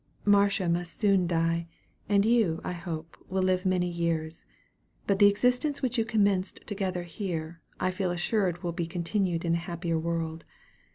[0.25, 1.67] Marcia must soon die,
[2.09, 4.43] and you, I hope, will live many years;
[5.05, 9.53] but the existence which you commenced together here, I feel assured will be continued in
[9.53, 10.43] a happier world.